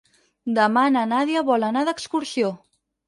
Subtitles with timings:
[0.59, 2.51] Demà na Nàdia vol anar d'excursió.